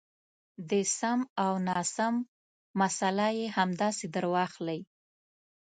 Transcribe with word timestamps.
د 0.69 0.71
سم 0.97 1.19
او 1.45 1.53
ناسم 1.67 2.15
مساله 2.79 3.27
یې 3.37 3.47
همداسې 3.57 4.05
درواخلئ. 4.15 4.79